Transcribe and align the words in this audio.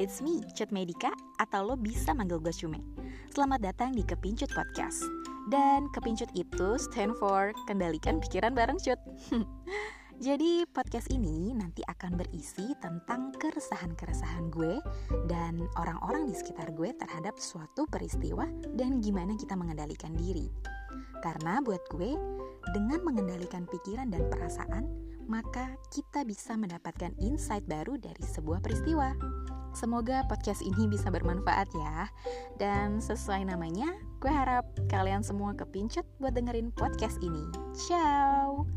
it's 0.00 0.24
me, 0.24 0.40
Cut 0.56 0.72
Medika, 0.72 1.12
atau 1.36 1.60
lo 1.68 1.76
bisa 1.76 2.16
manggil 2.16 2.40
gue 2.40 2.50
Cume. 2.56 2.80
Selamat 3.36 3.60
datang 3.60 3.92
di 3.92 4.00
Kepincut 4.00 4.48
Podcast. 4.56 5.04
Dan 5.52 5.92
Kepincut 5.92 6.32
itu 6.32 6.80
stand 6.80 7.12
for 7.20 7.52
Kendalikan 7.68 8.16
Pikiran 8.16 8.56
Bareng 8.56 8.80
Cut. 8.80 8.96
Jadi 10.20 10.68
podcast 10.68 11.08
ini 11.08 11.52
nanti 11.56 11.80
akan 11.84 12.16
berisi 12.16 12.76
tentang 12.80 13.32
keresahan-keresahan 13.40 14.52
gue 14.52 14.76
dan 15.24 15.64
orang-orang 15.80 16.28
di 16.28 16.36
sekitar 16.36 16.76
gue 16.76 16.92
terhadap 16.92 17.40
suatu 17.40 17.88
peristiwa 17.88 18.44
dan 18.76 19.00
gimana 19.00 19.36
kita 19.36 19.56
mengendalikan 19.56 20.12
diri. 20.16 20.48
Karena 21.24 21.60
buat 21.64 21.80
gue, 21.92 22.16
dengan 22.76 23.00
mengendalikan 23.00 23.64
pikiran 23.64 24.12
dan 24.12 24.28
perasaan, 24.28 24.84
maka 25.24 25.76
kita 25.88 26.24
bisa 26.28 26.52
mendapatkan 26.52 27.16
insight 27.20 27.64
baru 27.64 27.96
dari 27.96 28.24
sebuah 28.24 28.60
peristiwa. 28.60 29.16
Semoga 29.72 30.26
podcast 30.26 30.60
ini 30.60 30.90
bisa 30.90 31.08
bermanfaat 31.08 31.68
ya. 31.72 32.10
Dan 32.58 32.98
sesuai 32.98 33.48
namanya, 33.48 33.90
gue 34.18 34.30
harap 34.30 34.66
kalian 34.90 35.22
semua 35.24 35.54
kepincut 35.54 36.04
buat 36.18 36.34
dengerin 36.34 36.74
podcast 36.74 37.16
ini. 37.22 37.48
Ciao! 37.74 38.68